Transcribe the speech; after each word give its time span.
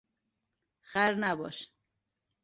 خر 0.89 1.13
نباش! 1.13 1.71